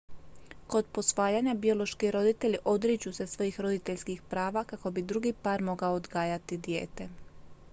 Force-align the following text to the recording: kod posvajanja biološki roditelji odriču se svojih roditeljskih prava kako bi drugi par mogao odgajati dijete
kod 0.73 0.85
posvajanja 0.97 1.53
biološki 1.65 2.07
roditelji 2.15 2.57
odriču 2.71 3.13
se 3.17 3.27
svojih 3.33 3.59
roditeljskih 3.65 4.21
prava 4.33 4.63
kako 4.73 4.91
bi 4.97 5.01
drugi 5.13 5.33
par 5.43 5.61
mogao 5.69 5.93
odgajati 6.01 6.57
dijete 6.57 7.09